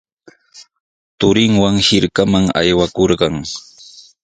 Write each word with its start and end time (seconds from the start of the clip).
Turinwan 1.19 1.77
hirkaman 1.87 2.45
aywakurqan. 2.59 3.35